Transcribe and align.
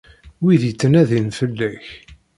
Wid 0.41 0.61
yettnadin 0.65 1.27
fell-ak. 1.37 1.85